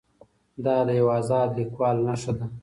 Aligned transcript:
دا 0.65 0.75
د 0.87 0.89
یو 0.99 1.07
ازاد 1.19 1.49
لیکوال 1.57 1.97
نښه 2.07 2.31
ده. 2.37 2.45